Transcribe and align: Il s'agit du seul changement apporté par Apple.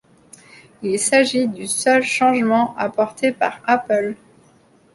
Il 0.81 0.97
s'agit 0.97 1.47
du 1.47 1.67
seul 1.67 2.01
changement 2.01 2.75
apporté 2.75 3.31
par 3.31 3.59
Apple. 3.67 4.15